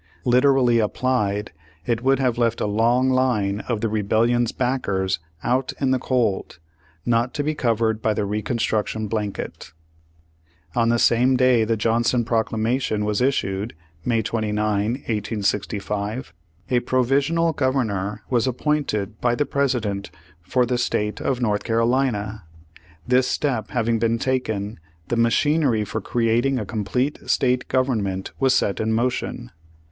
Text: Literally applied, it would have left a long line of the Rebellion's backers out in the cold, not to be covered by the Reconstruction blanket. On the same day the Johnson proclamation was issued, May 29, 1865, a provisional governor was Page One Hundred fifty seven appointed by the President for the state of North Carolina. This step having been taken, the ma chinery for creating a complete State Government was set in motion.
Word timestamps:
Literally 0.25 0.79
applied, 0.79 1.51
it 1.85 2.01
would 2.01 2.17
have 2.17 2.39
left 2.39 2.59
a 2.59 2.65
long 2.65 3.11
line 3.11 3.59
of 3.67 3.81
the 3.81 3.87
Rebellion's 3.87 4.51
backers 4.51 5.19
out 5.43 5.73
in 5.79 5.91
the 5.91 5.99
cold, 5.99 6.57
not 7.05 7.35
to 7.35 7.43
be 7.43 7.53
covered 7.53 8.01
by 8.01 8.15
the 8.15 8.25
Reconstruction 8.25 9.07
blanket. 9.07 9.73
On 10.75 10.89
the 10.89 10.97
same 10.97 11.37
day 11.37 11.65
the 11.65 11.77
Johnson 11.77 12.25
proclamation 12.25 13.05
was 13.05 13.21
issued, 13.21 13.75
May 14.03 14.23
29, 14.23 14.57
1865, 15.05 16.33
a 16.71 16.79
provisional 16.79 17.53
governor 17.53 18.23
was 18.27 18.47
Page 18.47 18.65
One 18.65 18.73
Hundred 18.73 18.79
fifty 18.79 18.97
seven 18.97 19.05
appointed 19.05 19.21
by 19.21 19.35
the 19.35 19.45
President 19.45 20.11
for 20.41 20.65
the 20.65 20.79
state 20.79 21.21
of 21.21 21.43
North 21.43 21.63
Carolina. 21.63 22.45
This 23.07 23.27
step 23.27 23.69
having 23.69 23.99
been 23.99 24.17
taken, 24.17 24.79
the 25.09 25.15
ma 25.17 25.29
chinery 25.29 25.85
for 25.85 26.01
creating 26.01 26.57
a 26.57 26.65
complete 26.65 27.19
State 27.29 27.67
Government 27.67 28.31
was 28.39 28.55
set 28.55 28.79
in 28.79 28.93
motion. 28.93 29.51